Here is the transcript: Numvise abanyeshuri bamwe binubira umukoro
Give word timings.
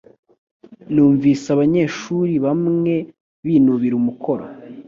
Numvise 0.93 1.45
abanyeshuri 1.55 2.33
bamwe 2.45 2.93
binubira 3.45 3.95
umukoro 4.01 4.43